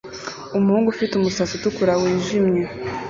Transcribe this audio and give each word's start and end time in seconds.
Umuhungu 0.57 0.87
ufite 0.89 1.13
umusatsi 1.15 1.53
utukura 1.55 1.93
wijimye 2.01 2.63